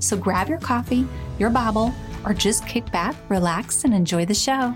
So 0.00 0.16
grab 0.16 0.48
your 0.48 0.58
coffee, 0.58 1.06
your 1.38 1.50
Bible, 1.50 1.94
or 2.24 2.34
just 2.34 2.66
kick 2.66 2.90
back, 2.90 3.14
relax, 3.28 3.84
and 3.84 3.94
enjoy 3.94 4.24
the 4.24 4.34
show. 4.34 4.74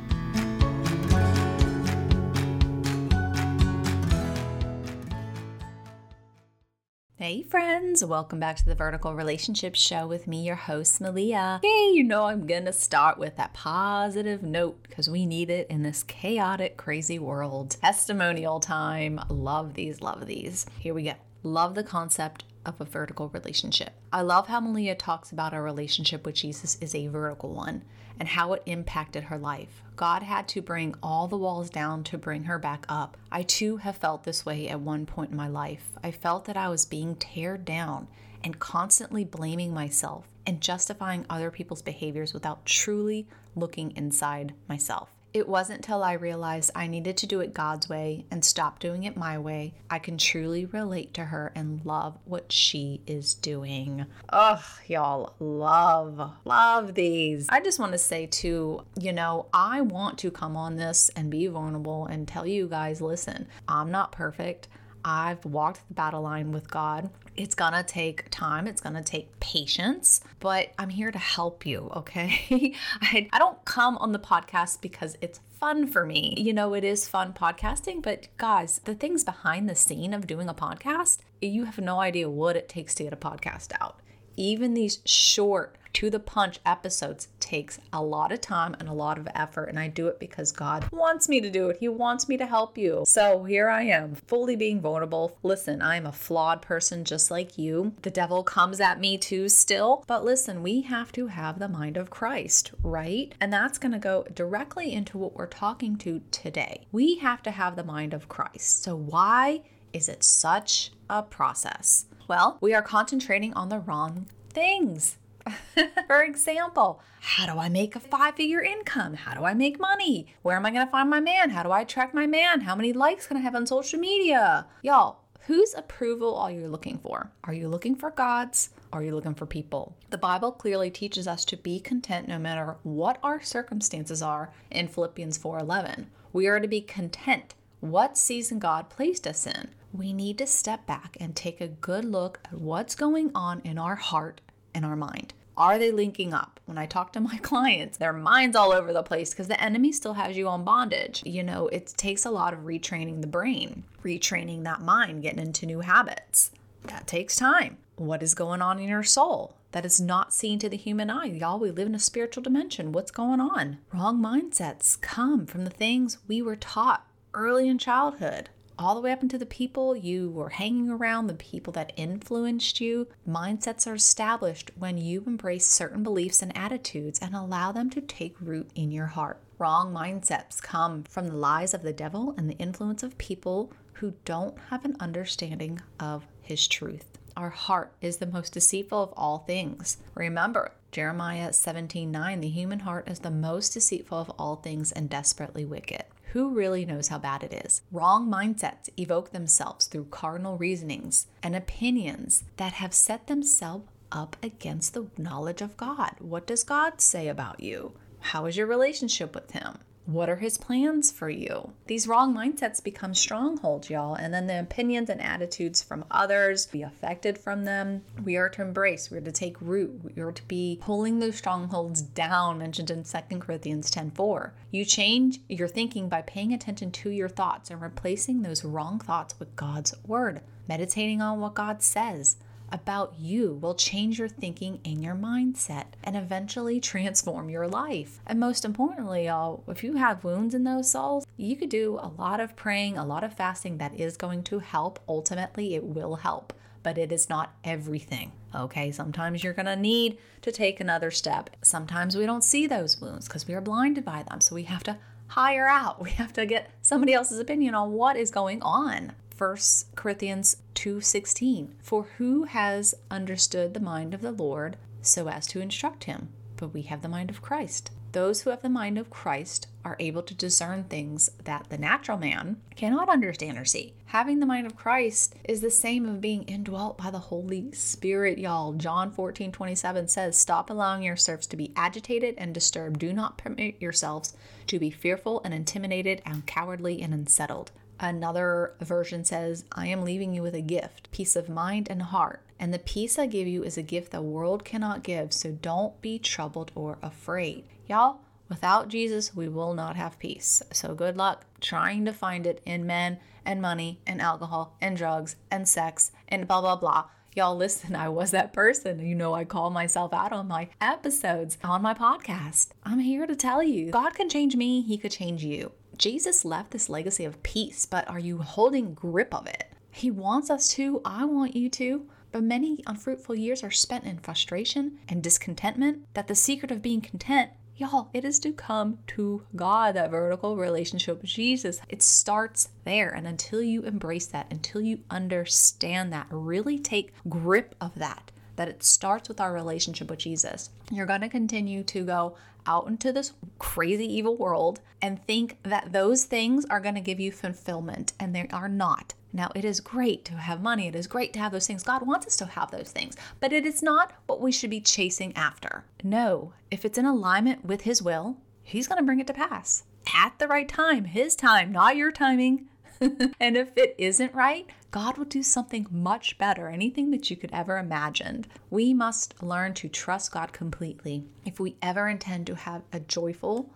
Hey, 7.17 7.43
friends, 7.43 8.05
welcome 8.05 8.39
back 8.39 8.57
to 8.57 8.67
the 8.67 8.75
Vertical 8.75 9.15
Relationship 9.15 9.75
Show 9.75 10.07
with 10.07 10.27
me, 10.27 10.45
your 10.45 10.57
host, 10.57 11.01
Melia. 11.01 11.61
Hey, 11.63 11.93
you 11.95 12.05
know, 12.05 12.25
I'm 12.25 12.47
gonna 12.47 12.73
start 12.73 13.17
with 13.17 13.37
that 13.37 13.55
positive 13.55 14.43
note 14.43 14.83
because 14.83 15.09
we 15.09 15.25
need 15.25 15.49
it 15.49 15.67
in 15.71 15.83
this 15.83 16.03
chaotic, 16.03 16.77
crazy 16.77 17.19
world. 17.19 17.79
Testimonial 17.81 18.61
time. 18.61 19.19
Love 19.31 19.73
these, 19.73 20.03
love 20.03 20.27
these. 20.27 20.67
Here 20.79 20.93
we 20.93 21.05
go. 21.05 21.15
Love 21.43 21.75
the 21.75 21.83
concept 21.83 22.45
of 22.65 22.81
a 22.81 22.85
vertical 22.85 23.29
relationship. 23.29 23.93
I 24.13 24.23
love 24.23 24.49
how 24.49 24.61
Melia 24.61 24.95
talks 24.95 25.33
about 25.33 25.53
our 25.53 25.63
relationship 25.63 26.25
with 26.25 26.35
Jesus 26.35 26.77
is 26.81 26.95
a 26.95 27.09
vertical 27.09 27.55
one 27.55 27.83
and 28.19 28.29
how 28.29 28.53
it 28.53 28.63
impacted 28.67 29.25
her 29.25 29.39
life. 29.39 29.83
God 29.97 30.23
had 30.23 30.49
to 30.49 30.63
bring 30.63 30.95
all 31.03 31.29
the 31.29 31.37
walls 31.37 31.71
down 31.71 32.05
to 32.05 32.19
bring 32.19 32.45
her 32.45 32.59
back 32.59 32.87
up. 32.89 33.17
I 33.31 33.43
too 33.43 33.79
have 33.79 33.97
felt 33.97 34.25
this 34.25 34.47
way 34.47 34.69
at 34.69 34.81
one 34.81 35.07
point 35.07 35.31
in 35.31 35.37
my 35.37 35.49
life. 35.49 35.91
I 36.03 36.11
felt 36.11 36.45
that 36.47 36.57
I 36.57 36.69
was 36.69 36.85
being 36.85 37.17
teared 37.17 37.65
down 37.65 38.09
and 38.43 38.59
constantly 38.59 39.25
blaming 39.25 39.73
myself 39.73 40.29
and 40.47 40.61
justifying 40.61 41.25
other 41.31 41.51
people's 41.51 41.83
behaviors 41.83 42.35
without 42.35 42.67
truly 42.67 43.27
looking 43.57 43.93
inside 43.97 44.55
myself. 44.69 45.14
It 45.35 45.49
wasn't 45.49 45.83
till 45.83 46.05
I 46.05 46.13
realized 46.13 46.71
I 46.77 46.87
needed 46.87 47.17
to 47.17 47.27
do 47.27 47.41
it 47.41 47.53
God's 47.53 47.89
way 47.89 48.25
and 48.31 48.45
stop 48.45 48.79
doing 48.79 49.03
it 49.03 49.17
my 49.17 49.37
way, 49.37 49.75
I 49.91 49.99
can 49.99 50.17
truly 50.17 50.65
relate 50.65 51.13
to 51.15 51.25
her 51.25 51.51
and 51.57 51.85
love 51.85 52.17
what 52.25 52.53
she 52.53 53.01
is 53.05 53.35
doing. 53.35 54.07
Ugh, 54.29 54.63
y'all, 54.87 55.35
love, 55.41 56.35
love 56.45 56.95
these. 56.95 57.49
I 57.49 57.61
just 57.61 57.81
want 57.81 57.91
to 57.91 57.99
say, 57.99 58.27
too, 58.27 58.85
you 58.97 59.13
know, 59.13 59.47
I 59.53 59.81
want 59.81 60.19
to 60.19 60.31
come 60.31 60.57
on 60.57 60.77
this 60.77 61.11
and 61.17 61.33
be 61.33 61.49
vulnerable 61.49 62.07
and 62.07 62.29
tell 62.29 62.47
you 62.47 62.69
guys 62.69 63.01
listen, 63.01 63.49
I'm 63.67 63.91
not 63.91 64.13
perfect. 64.13 64.69
I've 65.05 65.45
walked 65.45 65.87
the 65.89 65.95
battle 65.95 66.23
line 66.23 66.51
with 66.53 66.71
God. 66.71 67.11
It's 67.37 67.55
gonna 67.55 67.83
take 67.83 68.31
time, 68.31 68.67
it's 68.67 68.81
gonna 68.81 69.03
take 69.03 69.39
patience, 69.41 70.23
but 70.41 70.73
I'm 70.79 70.89
here 70.89 71.11
to 71.11 71.19
help 71.19 71.67
you, 71.67 71.91
okay? 71.95 72.75
I, 73.03 73.29
I 73.33 73.39
don't 73.39 73.63
come 73.65 73.99
on 73.99 74.13
the 74.13 74.19
podcast 74.19 74.81
because 74.81 75.17
it's 75.21 75.41
fun 75.61 75.87
for 75.87 76.07
me. 76.07 76.35
You 76.39 76.53
know, 76.53 76.75
it 76.75 76.85
is 76.85 77.09
fun 77.09 77.33
podcasting, 77.33 78.03
but 78.03 78.29
guys, 78.39 78.81
the 78.85 78.95
things 78.95 79.25
behind 79.25 79.69
the 79.69 79.75
scene 79.75 80.15
of 80.15 80.27
doing 80.27 80.49
a 80.49 80.55
podcast, 80.55 81.19
you 81.43 81.65
have 81.65 81.79
no 81.79 82.01
idea 82.01 82.31
what 82.31 82.57
it 82.57 82.69
takes 82.69 82.95
to 82.97 83.05
get 83.05 83.13
a 83.13 83.17
podcast 83.17 83.73
out. 83.81 84.01
Even 84.37 84.75
these 84.75 85.01
short, 85.05 85.77
to 85.95 86.11
the 86.11 86.21
punch 86.21 86.59
episodes 86.67 87.29
takes 87.41 87.79
a 87.93 88.03
lot 88.03 88.33
of 88.33 88.41
time 88.41 88.77
and 88.79 88.89
a 88.89 88.93
lot 88.93 89.19
of 89.19 89.29
effort. 89.35 89.65
And 89.65 89.79
I 89.79 89.89
do 89.89 90.09
it 90.09 90.19
because 90.19 90.53
God 90.53 90.87
wants 90.93 91.29
me 91.29 91.41
to 91.41 91.51
do 91.51 91.71
it. 91.71 91.79
He 91.81 91.89
wants 91.89 92.29
me 92.29 92.37
to 92.37 92.47
help 92.47 92.77
you. 92.77 93.05
So 93.07 93.45
here 93.45 93.69
I 93.69 93.83
am, 93.85 94.17
fully 94.27 94.57
being 94.57 94.81
vulnerable. 94.81 95.39
Listen, 95.43 95.81
I 95.81 95.97
am 95.97 96.07
a 96.07 96.13
flawed 96.13 96.61
person 96.61 97.05
just 97.05 97.31
like 97.31 97.57
you. 97.57 97.95
The 98.03 98.11
devil 98.11 98.43
comes 98.43 98.81
at 98.81 99.01
me 99.01 99.17
too 99.17 99.49
still. 99.49 100.05
But 100.07 100.25
listen, 100.25 100.63
we 100.63 100.83
have 100.83 101.13
to 101.13 101.29
have 101.29 101.59
the 101.59 101.69
mind 101.69 101.97
of 101.97 102.11
Christ, 102.11 102.73
right? 102.83 103.35
And 103.41 103.53
that's 103.53 103.79
going 103.79 103.93
to 103.93 103.99
go 103.99 104.27
directly 104.35 104.93
into 104.93 105.17
what 105.17 105.35
we're 105.35 105.47
talking 105.47 105.97
to 105.99 106.21
today. 106.31 106.87
We 106.93 107.19
have 107.19 107.43
to 107.45 107.51
have 107.51 107.77
the 107.77 107.85
mind 107.85 108.13
of 108.13 108.29
Christ. 108.29 108.83
So 108.83 108.97
why 108.97 109.63
is 109.93 110.09
it 110.09 110.25
such 110.25 110.91
a 111.09 111.23
process? 111.23 112.07
Well, 112.27 112.59
we 112.61 112.75
are 112.75 112.83
concentrating 112.83 113.55
on 113.55 113.69
the 113.69 113.79
wrong 113.79 114.27
things. 114.51 115.19
For 116.07 116.23
example, 116.23 117.01
how 117.21 117.53
do 117.53 117.59
I 117.59 117.69
make 117.69 117.97
a 117.97 118.01
five 118.01 118.35
figure 118.35 118.63
income? 118.63 119.15
How 119.15 119.35
do 119.35 119.45
I 119.45 119.55
make 119.55 119.81
money? 119.81 120.27
Where 120.43 120.57
am 120.57 120.67
I 120.67 120.71
going 120.71 120.87
to 120.87 120.91
find 120.91 121.09
my 121.09 121.21
man? 121.21 121.51
How 121.51 121.63
do 121.63 121.71
I 121.71 121.81
attract 121.81 122.15
my 122.15 122.27
man? 122.27 122.63
How 122.63 122.75
many 122.75 122.93
likes 122.93 123.27
can 123.27 123.37
I 123.37 123.41
have 123.41 123.55
on 123.55 123.67
social 123.67 123.99
media? 123.99 124.67
Y'all, 124.83 125.21
whose 125.47 125.75
approval 125.75 126.37
are 126.37 126.51
you 126.51 126.69
looking 126.69 126.99
for? 126.99 127.31
Are 127.45 127.55
you 127.55 127.69
looking 127.69 127.95
for 127.95 128.11
God's? 128.11 128.71
Are 128.93 129.03
you 129.03 129.15
looking 129.15 129.35
for 129.35 129.47
people? 129.47 129.97
The 130.11 130.19
Bible 130.19 130.53
clearly 130.53 130.91
teaches 130.91 131.27
us 131.27 131.45
to 131.47 131.57
be 131.57 131.81
content 131.81 132.29
no 132.29 132.39
matter 132.39 132.77
what 132.83 133.19
our 133.23 133.43
circumstances 133.43 134.23
are 134.23 134.53
in 134.71 134.89
Philippians 134.89 135.39
4:11. 135.39 136.07
We 136.33 136.47
are 136.47 136.61
to 136.61 136.69
be 136.69 136.81
content 136.81 137.55
what 137.81 138.17
season 138.17 138.59
God 138.59 138.89
placed 138.89 139.27
us 139.27 139.47
in. 139.47 139.69
We 139.93 140.13
need 140.13 140.39
to 140.39 140.47
step 140.47 140.87
back 140.87 141.17
and 141.21 141.37
take 141.37 141.61
a 141.61 141.69
good 141.69 142.05
look 142.05 142.41
at 142.45 142.61
what's 142.61 142.95
going 142.95 143.31
on 143.35 143.61
in 143.61 143.79
our 143.79 143.97
heart 143.97 144.41
and 144.75 144.85
our 144.85 144.97
mind. 144.97 145.35
Are 145.57 145.79
they 145.79 145.93
linking 145.93 146.35
up? 146.35 146.59
When 146.67 146.79
I 146.79 146.87
talk 146.87 147.13
to 147.13 147.21
my 147.21 147.37
clients, 147.43 147.99
their 147.99 148.13
mind's 148.13 148.57
all 148.57 148.73
over 148.73 148.93
the 148.93 149.03
place 149.03 149.31
because 149.31 149.49
the 149.49 149.63
enemy 149.63 149.93
still 149.93 150.15
has 150.15 150.37
you 150.37 150.49
on 150.49 150.65
bondage. 150.65 151.23
You 151.25 151.43
know, 151.43 151.69
it 151.69 151.95
takes 151.97 152.25
a 152.25 152.31
lot 152.31 152.53
of 152.53 152.61
retraining 152.61 153.21
the 153.21 153.27
brain, 153.27 153.85
retraining 154.03 154.65
that 154.65 154.83
mind, 154.83 155.23
getting 155.23 155.41
into 155.41 155.67
new 155.67 155.81
habits. 155.81 156.51
That 156.85 157.07
takes 157.07 157.37
time. 157.37 157.79
What 157.97 158.23
is 158.23 158.35
going 158.35 158.61
on 158.61 158.79
in 158.79 158.89
your 158.89 159.05
soul? 159.05 159.57
That 159.73 159.87
is 159.87 160.01
not 160.01 160.35
seen 160.35 160.59
to 160.61 160.69
the 160.69 160.77
human 160.77 161.11
eye. 161.11 161.27
Y'all, 161.27 161.59
we 161.59 161.71
live 161.71 161.87
in 161.87 161.95
a 161.95 162.01
spiritual 162.01 162.43
dimension. 162.43 162.93
What's 162.93 163.11
going 163.11 163.41
on? 163.41 163.79
Wrong 163.93 164.21
mindsets 164.21 165.01
come 165.01 165.47
from 165.47 165.65
the 165.65 165.71
things 165.71 166.19
we 166.29 166.43
were 166.43 166.57
taught 166.57 167.07
early 167.33 167.69
in 167.69 167.79
childhood 167.79 168.51
all 168.79 168.95
the 168.95 169.01
way 169.01 169.13
up 169.13 169.23
into 169.23 169.39
the 169.39 169.47
people 169.47 169.97
you 169.97 170.31
were 170.31 170.51
hanging 170.51 170.91
around, 170.91 171.27
the 171.27 171.35
people 171.35 171.73
that 171.75 171.93
influenced 171.97 172.81
you. 172.81 173.09
Mindsets 173.29 173.87
are 173.87 173.95
established 173.95 174.71
when 174.79 174.99
you 174.99 175.23
embrace 175.27 175.67
certain 175.67 176.03
beliefs 176.03 176.43
and 176.43 176.57
attitudes 176.57 177.19
and 177.21 177.35
allow 177.35 177.73
them 177.73 177.91
to 177.91 178.01
take 178.01 178.41
root 178.41 178.71
in 178.75 178.91
your 178.91 179.07
heart. 179.07 179.39
Wrong 179.59 179.93
mindsets 179.93 180.61
come 180.61 181.05
from 181.05 181.29
the 181.29 181.37
lies 181.37 181.75
of 181.75 181.83
the 181.83 181.93
devil 181.93 182.35
and 182.37 182.51
the 182.51 182.59
influence 182.59 183.03
of 183.03 183.17
people 183.19 183.73
who 183.95 184.15
don't 184.25 184.59
have 184.71 184.85
an 184.85 184.97
understanding 184.99 185.81
of 186.01 186.27
his 186.43 186.67
truth. 186.67 187.19
Our 187.37 187.51
heart 187.51 187.93
is 188.01 188.19
the 188.19 188.27
most 188.27 188.53
deceitful 188.53 189.03
of 189.03 189.15
all 189.17 189.39
things. 189.39 189.99
Remember, 190.15 190.73
Jeremiah 190.93 191.53
17 191.53 192.11
9, 192.11 192.41
the 192.41 192.49
human 192.49 192.81
heart 192.81 193.09
is 193.09 193.21
the 193.21 193.31
most 193.31 193.71
deceitful 193.71 194.19
of 194.19 194.31
all 194.39 194.57
things 194.57 194.93
and 194.93 195.11
desperately 195.11 195.65
wicked. 195.65 196.05
Who 196.35 196.49
really 196.49 196.85
knows 196.85 197.07
how 197.07 197.19
bad 197.19 197.45
it 197.45 197.65
is? 197.65 197.83
Wrong 197.93 198.29
mindsets 198.29 198.89
evoke 198.97 199.31
themselves 199.31 199.87
through 199.87 200.07
cardinal 200.07 200.59
reasonings 200.59 201.29
and 201.45 201.55
opinions 201.55 202.43
that 202.57 202.73
have 202.73 202.93
set 202.93 203.29
themselves 203.29 203.87
up 204.11 204.37
against 204.43 204.95
the 204.95 205.07
knowledge 205.17 205.63
of 205.63 205.77
God. 205.77 206.17
What 206.19 206.45
does 206.45 206.65
God 206.65 207.01
say 207.01 207.29
about 207.29 207.61
you? 207.61 207.93
How 208.19 208.47
is 208.47 208.57
your 208.57 208.67
relationship 208.67 209.33
with 209.33 209.53
Him? 209.53 209.79
What 210.07 210.29
are 210.29 210.37
his 210.37 210.59
plans 210.59 211.11
for 211.11 211.31
you? 211.31 211.73
These 211.87 212.07
wrong 212.07 212.35
mindsets 212.35 212.85
become 212.85 213.15
strongholds, 213.15 213.89
y'all, 213.89 214.15
and 214.15 214.35
then 214.35 214.47
the 214.47 214.61
opinions 214.61 215.09
and 215.09 215.21
attitudes 215.21 215.83
from 215.83 216.05
others 216.11 216.67
be 216.67 216.83
affected 216.83 217.39
from 217.39 217.65
them. 217.65 218.03
We 218.23 218.37
are 218.37 218.51
to 218.51 218.61
embrace, 218.61 219.11
we 219.11 219.17
are 219.17 219.23
to 219.23 219.33
take 219.33 219.61
root, 219.63 220.15
we 220.15 220.23
are 220.23 220.31
to 220.31 220.43
be 220.47 220.79
pulling 220.83 221.21
those 221.21 221.37
strongholds 221.37 222.03
down, 222.03 222.59
mentioned 222.59 222.91
in 222.91 223.05
2 223.05 223.41
Corinthians 223.41 223.91
10:4. 223.91 224.53
You 224.71 224.85
change 224.85 225.41
your 225.49 225.69
thinking 225.69 226.11
by 226.11 226.21
paying 226.21 226.53
attention 226.53 226.91
to 226.93 227.09
your 227.09 227.31
thoughts 227.31 227.71
and 227.71 227.81
replacing 227.81 228.43
those 228.43 228.63
wrong 228.63 228.99
thoughts 228.99 229.41
with 229.41 229.57
God's 229.57 229.95
word, 230.07 230.43
meditating 230.69 231.23
on 231.23 231.41
what 231.41 231.55
God 231.55 231.83
says 231.83 232.37
about 232.75 233.15
you 233.19 233.55
will 233.63 233.75
change 233.75 234.19
your 234.19 234.29
thinking 234.29 234.81
and 234.85 235.03
your 235.03 235.15
mindset 235.15 235.85
and 236.03 236.17
eventually 236.17 236.81
transform 236.81 237.49
your 237.49 237.69
life. 237.69 238.21
And 238.27 238.41
most 238.41 238.65
importantly, 238.65 239.27
y'all, 239.27 239.63
if 239.69 239.85
you 239.85 239.95
have 239.95 240.25
wounds 240.25 240.55
in 240.55 240.65
those 240.65 240.91
souls, 240.91 241.25
You 241.37 241.57
could 241.57 241.69
do 241.69 241.99
a 242.01 242.13
lot 242.17 242.41
of 242.41 242.57
praying, 242.57 242.97
a 242.97 243.05
lot 243.05 243.25
of 243.25 243.35
fasting 243.35 243.79
that 243.79 243.99
is 243.99 244.17
going 244.17 244.43
to 244.45 244.61
help. 244.61 244.99
Ultimately, 245.09 245.75
it 245.75 245.85
will 245.85 246.17
help, 246.17 246.53
but 246.83 246.97
it 246.99 247.13
is 247.13 247.29
not 247.29 247.55
everything. 247.65 248.33
Okay, 248.55 248.91
sometimes 248.91 249.43
you're 249.43 249.53
to 249.53 249.77
need 249.77 250.19
to 250.43 250.53
take 250.53 250.81
another 250.81 251.11
step. 251.11 251.51
Sometimes 251.63 252.17
we 252.17 252.27
don't 252.27 252.45
see 252.45 252.67
those 252.67 253.01
wounds 253.01 253.27
because 253.27 253.47
we 253.47 253.55
are 253.55 253.61
blinded 253.61 254.05
by 254.05 254.23
them. 254.23 254.41
So 254.41 254.55
we 254.55 254.65
have 254.65 254.85
to 254.85 254.99
hire 255.29 255.67
out. 255.67 256.01
We 256.05 256.11
have 256.11 256.33
to 256.35 256.47
get 256.47 256.71
somebody 256.83 257.15
else's 257.15 257.39
opinion 257.39 257.75
on 257.75 257.93
what 257.93 258.17
is 258.17 258.31
going 258.31 258.63
on. 258.63 259.13
1 259.37 259.57
Corinthians 259.97 260.57
2:16 260.75 261.75
For 261.83 262.05
who 262.19 262.45
has 262.45 262.95
understood 263.11 263.75
the 263.75 263.81
mind 263.81 264.15
of 264.15 264.21
the 264.21 264.33
Lord 264.33 264.77
so 265.03 265.29
as 265.29 265.47
to 265.49 265.61
instruct 265.61 266.05
him 266.05 266.29
but 266.57 266.73
we 266.73 266.83
have 266.83 267.03
the 267.03 267.09
mind 267.09 267.31
of 267.31 267.43
Christ 267.43 267.91
those 268.15 268.43
who 268.43 268.51
have 268.51 268.63
the 268.63 268.69
mind 268.69 268.97
of 268.97 269.11
Christ 269.11 269.67
are 269.85 269.97
able 269.99 270.23
to 270.23 270.35
discern 270.37 270.85
things 270.85 271.31
that 271.43 271.67
the 271.69 271.77
natural 271.77 272.17
man 272.17 272.59
cannot 272.77 273.09
understand 273.09 273.59
or 273.59 273.65
see. 273.65 273.95
Having 274.07 274.39
the 274.39 274.47
mind 274.47 274.69
of 274.69 274.77
Christ 274.77 275.35
is 275.43 275.61
the 275.61 275.71
same 275.71 276.07
of 276.07 276.21
being 276.21 276.45
indwelt 276.45 276.97
by 276.97 277.11
the 277.11 277.19
Holy 277.19 277.73
Spirit, 277.73 278.39
y'all. 278.39 278.73
John 278.75 279.11
14 279.11 279.51
27 279.51 280.07
says, 280.07 280.39
Stop 280.39 280.71
allowing 280.71 281.03
yourselves 281.03 281.49
to 281.49 281.57
be 281.57 281.73
agitated 281.75 282.37
and 282.39 282.55
disturbed. 282.55 283.01
Do 283.01 283.13
not 283.13 283.37
permit 283.37 283.83
yourselves 283.83 284.37
to 284.69 284.79
be 284.79 284.91
fearful 284.91 285.43
and 285.45 285.53
intimidated 285.53 286.23
and 286.25 286.47
cowardly 286.47 287.03
and 287.03 287.13
unsettled. 287.13 287.73
Another 288.01 288.75
version 288.81 289.25
says, 289.25 289.65
I 289.73 289.87
am 289.87 290.05
leaving 290.05 290.35
you 290.35 290.43
with 290.43 290.55
a 290.55 290.61
gift, 290.61 291.11
peace 291.13 291.37
of 291.37 291.49
mind 291.49 291.89
and 291.91 292.03
heart. 292.03 292.43
And 292.59 292.73
the 292.73 292.79
peace 292.79 293.19
I 293.19 293.27
give 293.27 293.47
you 293.47 293.63
is 293.63 293.77
a 293.77 293.83
gift 293.83 294.13
the 294.13 294.23
world 294.23 294.65
cannot 294.65 295.03
give, 295.03 295.33
so 295.33 295.51
don't 295.51 296.01
be 296.01 296.19
troubled 296.19 296.73
or 296.75 296.99
afraid. 297.03 297.65
Y'all, 297.89 298.21
without 298.49 298.89
Jesus, 298.89 299.35
we 299.35 299.49
will 299.49 299.75
not 299.75 299.97
have 299.97 300.19
peace. 300.19 300.63
So 300.73 300.95
good 300.95 301.17
luck 301.17 301.45
trying 301.61 302.05
to 302.05 302.13
find 302.13 302.47
it 302.47 302.61
in 302.65 302.87
men 302.87 303.19
and 303.45 303.61
money 303.61 304.01
and 304.07 304.21
alcohol 304.21 304.77
and 304.81 304.97
drugs 304.97 305.37
and 305.51 305.69
sex 305.69 306.13
and 306.29 306.49
blah, 306.49 306.61
blah, 306.61 306.77
blah. 306.77 307.05
Y'all, 307.35 307.57
listen, 307.57 307.97
I 307.97 308.09
was 308.09 308.31
that 308.31 308.53
person. 308.53 309.05
You 309.05 309.17
know, 309.17 309.35
I 309.35 309.45
call 309.45 309.71
myself 309.71 310.13
out 310.13 310.33
on 310.33 310.47
my 310.47 310.69
episodes 310.81 311.59
on 311.65 311.83
my 311.83 311.93
podcast. 311.93 312.69
I'm 312.85 313.01
here 313.01 313.27
to 313.27 313.35
tell 313.35 313.61
you 313.61 313.91
God 313.91 314.15
can 314.15 314.29
change 314.29 314.55
me, 314.55 314.83
He 314.83 314.97
could 314.97 315.11
change 315.11 315.43
you. 315.43 315.73
Jesus 315.99 316.45
left 316.45 316.71
this 316.71 316.89
legacy 316.89 317.25
of 317.25 317.43
peace, 317.43 317.87
but 317.87 318.09
are 318.09 318.19
you 318.19 318.39
holding 318.39 318.95
grip 318.95 319.35
of 319.35 319.47
it? 319.47 319.71
He 319.91 320.11
wants 320.11 320.51
us 320.51 320.69
to. 320.75 321.01
I 321.05 321.25
want 321.25 321.55
you 321.55 321.69
to. 321.71 322.07
But 322.33 322.43
many 322.43 322.83
unfruitful 322.87 323.37
years 323.37 323.63
are 323.63 323.71
spent 323.71 324.05
in 324.05 324.19
frustration 324.19 324.99
and 325.09 325.23
discontentment. 325.23 326.07
That 326.15 326.27
the 326.27 326.35
secret 326.35 326.73
of 326.73 326.83
being 326.83 327.01
content 327.01 327.51
Y'all, 327.77 328.09
it 328.13 328.25
is 328.25 328.39
to 328.39 328.53
come 328.53 328.99
to 329.09 329.43
God, 329.57 329.97
that 329.97 330.13
vertical 330.13 330.57
relationship 330.57 331.21
with 331.21 331.31
Jesus. 331.31 331.81
It 331.89 332.03
starts 332.03 332.69
there. 332.85 333.09
And 333.09 333.27
until 333.27 333.63
you 333.63 333.83
embrace 333.83 334.27
that, 334.27 334.47
until 334.49 334.81
you 334.81 335.01
understand 335.11 336.13
that, 336.13 336.29
really 336.31 336.79
take 336.79 337.13
grip 337.29 337.75
of 337.81 337.97
that, 337.97 338.31
that 338.57 338.69
it 338.69 338.83
starts 338.83 339.29
with 339.29 339.41
our 339.41 339.53
relationship 339.53 340.11
with 340.11 340.21
Jesus, 340.21 340.71
you're 340.91 341.07
going 341.07 341.21
to 341.21 341.29
continue 341.29 341.83
to 341.85 342.05
go 342.05 342.37
out 342.67 342.87
into 342.87 343.13
this 343.13 343.33
crazy 343.59 344.11
evil 344.11 344.37
world 344.37 344.81
and 345.03 345.25
think 345.27 345.59
that 345.63 345.93
those 345.93 346.25
things 346.25 346.65
are 346.67 346.81
going 346.81 346.95
to 346.95 347.01
give 347.01 347.21
you 347.21 347.31
fulfillment, 347.31 348.13
and 348.19 348.35
they 348.35 348.49
are 348.53 348.69
not. 348.69 349.15
Now, 349.33 349.51
it 349.55 349.65
is 349.65 349.81
great 349.81 350.25
to 350.27 350.35
have 350.35 350.63
money. 350.63 350.87
It 350.87 350.95
is 350.95 351.07
great 351.07 351.33
to 351.33 351.41
have 351.41 351.53
those 351.53 351.67
things. 351.67 351.83
God 351.83 352.07
wants 352.07 352.27
us 352.27 352.37
to 352.37 352.47
have 352.47 352.71
those 352.71 352.93
things, 352.93 353.17
but 353.41 353.53
it 353.53 353.67
is 353.67 353.83
not 353.83 354.13
what 354.27 354.41
we 354.41 354.53
should 354.53 354.71
be 354.71 354.81
chasing 354.81 355.37
after. 355.37 355.85
No, 356.03 356.53
if 356.71 356.85
it's 356.85 356.99
in 356.99 357.05
alignment 357.05 357.65
with 357.65 357.83
His 357.83 358.01
will, 358.01 358.37
He's 358.63 358.89
going 358.89 358.99
to 358.99 359.05
bring 359.05 359.21
it 359.21 359.27
to 359.27 359.35
pass 359.35 359.85
at 360.15 360.39
the 360.39 360.49
right 360.49 360.69
time, 360.69 361.07
His 361.07 361.35
time, 361.35 361.73
not 361.73 361.97
your 361.97 362.13
timing. 362.13 362.69
and 363.41 363.57
if 363.57 363.77
it 363.77 363.95
isn't 363.99 364.35
right, 364.35 364.67
God 364.91 365.19
will 365.19 365.25
do 365.25 365.43
something 365.43 365.87
much 365.91 366.39
better, 366.39 366.69
anything 366.69 367.11
that 367.11 367.31
you 367.31 367.37
could 367.37 367.51
ever 367.53 367.79
imagine. 367.79 368.47
We 368.71 368.95
must 368.95 369.43
learn 369.43 369.75
to 369.75 369.89
trust 369.89 370.33
God 370.33 370.53
completely 370.53 371.25
if 371.45 371.59
we 371.59 371.77
ever 371.83 372.09
intend 372.09 372.47
to 372.49 372.55
have 372.55 372.83
a 372.93 373.01
joyful 373.01 373.71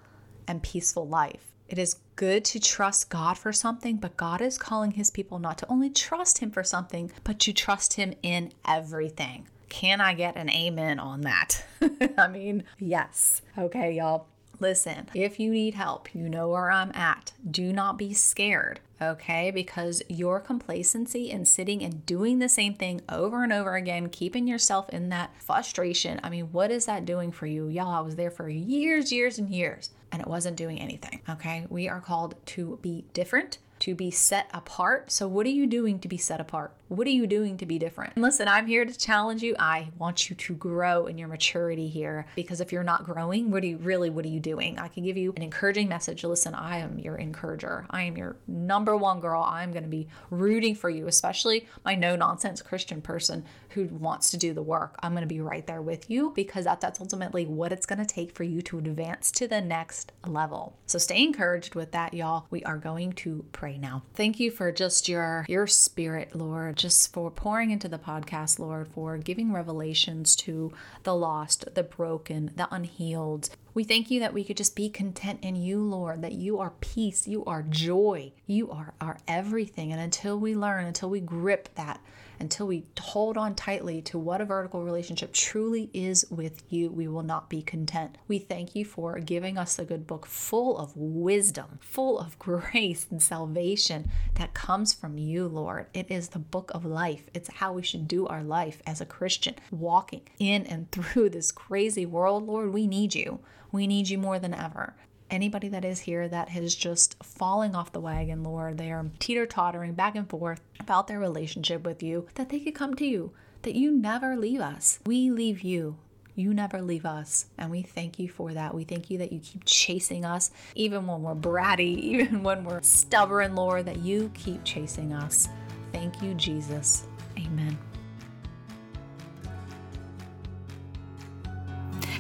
and 0.47 0.63
peaceful 0.63 1.07
life. 1.07 1.53
It 1.69 1.79
is 1.79 1.97
good 2.17 2.45
to 2.47 2.61
trust 2.61 3.11
God 3.11 3.37
for 3.37 3.53
something, 3.53 3.97
but 3.97 4.17
God 4.17 4.41
is 4.41 4.57
calling 4.57 4.93
his 4.93 5.11
people 5.11 5.39
not 5.39 5.59
to 5.59 5.69
only 5.69 5.91
trust 5.91 6.39
him 6.39 6.51
for 6.51 6.65
something, 6.65 7.13
but 7.25 7.39
to 7.41 7.53
trust 7.53 7.95
him 7.95 8.15
in 8.23 8.53
everything. 8.67 9.47
Can 9.69 10.01
I 10.01 10.15
get 10.15 10.37
an 10.37 10.49
amen 10.49 10.99
on 10.99 11.21
that? 11.23 11.65
I 12.19 12.29
mean, 12.29 12.65
yes. 12.79 13.43
Okay, 13.57 13.93
y'all. 13.93 14.27
Listen, 14.61 15.09
if 15.15 15.39
you 15.39 15.51
need 15.53 15.75
help, 15.75 16.15
you 16.15 16.29
know 16.29 16.49
where 16.49 16.71
I'm 16.71 16.91
at. 16.93 17.33
Do 17.49 17.73
not 17.73 17.97
be 17.97 18.13
scared, 18.13 18.81
okay? 19.01 19.53
Because 19.53 20.03
your 20.09 20.41
complacency 20.41 21.31
and 21.31 21.47
sitting 21.47 21.83
and 21.83 22.05
doing 22.05 22.41
the 22.41 22.49
same 22.49 22.75
thing 22.75 23.01
over 23.09 23.45
and 23.45 23.53
over 23.53 23.77
again, 23.77 24.09
keeping 24.09 24.49
yourself 24.49 24.89
in 24.91 25.11
that 25.11 25.31
frustration, 25.41 26.19
I 26.25 26.31
mean, 26.31 26.47
what 26.47 26.73
is 26.73 26.87
that 26.87 27.05
doing 27.05 27.31
for 27.31 27.47
you? 27.47 27.69
Y'all, 27.69 27.95
I 27.95 28.01
was 28.01 28.17
there 28.17 28.33
for 28.33 28.49
years, 28.49 29.13
years, 29.13 29.39
and 29.39 29.49
years, 29.49 29.91
and 30.11 30.21
it 30.21 30.27
wasn't 30.27 30.57
doing 30.57 30.81
anything, 30.81 31.21
okay? 31.29 31.67
We 31.69 31.89
are 31.89 32.01
called 32.01 32.35
to 32.47 32.79
be 32.83 33.05
different 33.13 33.59
to 33.81 33.95
be 33.95 34.11
set 34.11 34.49
apart. 34.53 35.11
So, 35.11 35.29
what 35.29 35.47
are 35.47 35.51
you 35.51 35.67
doing 35.67 35.99
to 36.01 36.09
be 36.09 36.17
set 36.17 36.41
apart? 36.41 36.73
What 36.89 37.07
are 37.07 37.11
you 37.11 37.27
doing 37.27 37.59
to 37.59 37.67
be 37.67 37.79
different? 37.79 38.15
And 38.17 38.23
listen, 38.23 38.49
I'm 38.49 38.67
here 38.67 38.87
to 38.87 38.97
challenge 38.97 39.43
you. 39.43 39.55
I 39.59 39.91
want 39.99 40.31
you 40.31 40.37
to 40.37 40.55
grow 40.55 41.07
in 41.07 41.19
your 41.19 41.29
maturity 41.29 41.87
here 41.89 42.25
because 42.35 42.63
if 42.63 42.73
you're 42.73 42.83
not 42.83 43.05
growing, 43.05 43.51
what 43.51 43.63
are 43.63 43.67
you 43.67 43.77
really, 43.77 44.09
what 44.09 44.25
are 44.25 44.29
you 44.29 44.41
doing? 44.41 44.79
I 44.79 44.89
can 44.89 45.05
give 45.05 45.19
you 45.19 45.35
an 45.37 45.43
encouraging 45.43 45.89
message. 45.89 46.25
Listen, 46.25 46.55
I 46.55 46.79
am 46.79 46.99
your 46.99 47.17
encourager. 47.17 47.87
I 47.91 48.05
am 48.05 48.17
your 48.17 48.37
number 48.47 48.97
one 48.97 49.21
girl. 49.21 49.43
I'm 49.43 49.71
going 49.71 49.83
to 49.83 49.89
be 49.89 50.09
rooting 50.31 50.75
for 50.75 50.89
you, 50.89 51.09
especially 51.09 51.69
my 51.85 51.95
no 51.95 52.17
nonsense 52.17 52.63
Christian 52.63 53.03
person 53.03 53.45
who 53.71 53.85
wants 53.87 54.31
to 54.31 54.39
do 54.39 54.55
the 54.55 54.63
work. 54.63 54.97
I'm 55.03 55.13
going 55.13 55.21
to 55.21 55.27
be 55.27 55.41
right 55.43 55.67
there 55.67 55.83
with 55.83 56.09
you 56.09 56.33
because 56.35 56.65
that, 56.65 56.81
that's 56.81 57.01
ultimately 57.01 57.45
what 57.45 57.71
it's 57.71 57.85
going 57.85 57.99
to 57.99 58.07
take 58.07 58.35
for 58.35 58.45
you 58.45 58.63
to 58.63 58.79
advance 58.79 59.31
to 59.33 59.47
the 59.47 59.61
next 59.61 60.13
level. 60.27 60.79
So 60.87 60.99
stay 60.99 61.23
encouraged 61.23 61.75
with 61.75 61.93
that, 61.93 62.15
y'all. 62.15 62.47
We 62.49 62.65
are 62.65 62.79
going 62.79 63.13
to 63.15 63.45
pray 63.53 63.68
now. 63.77 64.05
Thank 64.15 64.41
you 64.41 64.51
for 64.51 64.73
just 64.73 65.09
your 65.09 65.45
your 65.49 65.67
spirit, 65.67 66.35
Lord, 66.35 66.77
just 66.77 67.13
for 67.13 67.31
pouring 67.31 67.71
into 67.71 67.89
the 67.89 67.99
podcast, 67.99 68.59
Lord, 68.59 68.89
for 68.89 69.19
giving 69.19 69.53
revelations 69.53 70.37
to 70.37 70.73
the 71.03 71.15
lost, 71.15 71.75
the 71.75 71.83
broken, 71.83 72.53
the 72.57 72.73
unhealed. 72.73 73.51
We 73.75 73.85
thank 73.85 74.11
you 74.11 74.21
that 74.21 74.33
we 74.33 74.45
could 74.45 74.57
just 74.57 74.75
be 74.75 74.89
content 74.89 75.41
in 75.43 75.55
you, 75.57 75.83
Lord, 75.83 76.23
that 76.23 76.33
you 76.33 76.59
are 76.59 76.73
peace, 76.81 77.29
you 77.29 77.45
are 77.45 77.63
joy, 77.63 78.33
you 78.47 78.71
are 78.71 78.95
our 79.01 79.19
everything. 79.29 79.93
And 79.93 80.01
until 80.01 80.39
we 80.39 80.57
learn, 80.57 80.87
until 80.87 81.11
we 81.11 81.21
grip 81.21 81.69
that, 81.75 82.01
until 82.41 82.67
we 82.67 82.85
hold 82.99 83.37
on 83.37 83.55
tightly 83.55 84.01
to 84.03 84.19
what 84.19 84.41
a 84.41 84.45
vertical 84.45 84.83
relationship 84.83 85.33
truly 85.33 85.91
is 85.93 86.25
with 86.31 86.63
you, 86.69 86.91
we 86.91 87.09
will 87.09 87.23
not 87.23 87.49
be 87.49 87.63
content. 87.63 88.17
We 88.27 88.39
thank 88.39 88.75
you 88.75 88.85
for 88.85 89.19
giving 89.19 89.59
us 89.59 89.79
a 89.79 89.85
good 89.85 90.07
book 90.07 90.27
full 90.27 90.79
of 90.79 90.97
wisdom, 90.97 91.79
full 91.81 92.19
of 92.19 92.39
grace 92.41 93.07
and 93.11 93.23
salvation 93.23 94.11
that 94.35 94.55
comes 94.55 94.95
from 94.95 95.19
you, 95.19 95.47
Lord. 95.49 95.87
It 95.95 96.11
is 96.11 96.29
the 96.29 96.39
book 96.39 96.71
of 96.75 96.85
life. 96.85 97.25
It's 97.35 97.53
how 97.55 97.73
we 97.73 97.83
should 97.83 98.09
do 98.09 98.27
our 98.27 98.43
life 98.43 98.83
as 98.87 99.01
a 99.01 99.07
Christian, 99.07 99.55
walking 99.71 100.23
in 100.39 100.67
and 100.67 100.91
through 100.93 101.31
this 101.31 101.53
crazy 101.53 102.07
world, 102.07 102.47
Lord. 102.47 102.73
We 102.73 102.87
need 102.87 103.15
you. 103.15 103.41
We 103.71 103.87
need 103.87 104.09
you 104.09 104.19
more 104.19 104.39
than 104.39 104.55
ever 104.55 104.95
anybody 105.31 105.69
that 105.69 105.85
is 105.85 106.01
here 106.01 106.29
that 106.29 106.55
is 106.57 106.75
just 106.75 107.17
falling 107.23 107.75
off 107.75 107.93
the 107.93 108.01
wagon, 108.01 108.43
Lord, 108.43 108.79
they 108.79 108.91
are 108.91 109.07
teeter 109.19 109.47
tottering 109.47 109.95
back 109.95 110.15
and 110.15 110.29
forth 110.29 110.61
about 110.81 111.07
their 111.09 111.19
relationship 111.19 111.85
with 111.85 112.03
you, 112.03 112.27
that 112.35 112.49
they 112.49 112.61
could 112.61 112.75
come 112.75 112.95
to 112.97 113.07
you, 113.07 113.33
that 113.63 113.75
you 113.75 113.91
never 113.91 114.37
leave 114.37 114.61
us. 114.61 114.99
We 115.07 115.31
leave 115.31 115.63
you. 115.63 115.97
You 116.35 116.55
never 116.55 116.81
leave 116.81 117.05
us. 117.05 117.47
And 117.59 117.71
we 117.71 117.83
thank 117.83 118.19
you 118.21 118.29
for 118.29 118.55
that. 118.55 118.73
We 118.73 118.85
thank 118.85 119.11
you 119.11 119.19
that 119.19 119.33
you 119.33 119.41
keep 119.41 119.65
chasing 119.65 120.25
us, 120.25 120.53
even 120.77 121.07
when 121.07 121.23
we're 121.23 121.35
bratty, 121.35 121.99
even 121.99 122.43
when 122.43 122.65
we're 122.65 122.83
stubborn, 122.83 123.55
Lord, 123.57 123.87
that 123.87 123.99
you 123.99 124.31
keep 124.35 124.63
chasing 124.65 125.13
us. 125.13 125.49
Thank 125.93 126.23
you, 126.23 126.35
Jesus. 126.35 127.07
Amen. 127.37 127.77